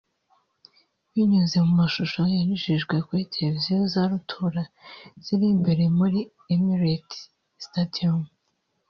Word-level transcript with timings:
binyuze 1.13 1.57
mu 1.65 1.73
mashusho 1.81 2.19
yanyujijwe 2.35 2.95
kuri 3.07 3.29
televiziyo 3.33 3.77
za 3.93 4.03
rutura 4.11 4.63
ziri 5.25 5.45
imbere 5.53 5.83
muri 5.97 6.19
Emirates 6.55 7.19
Stadium 7.65 8.21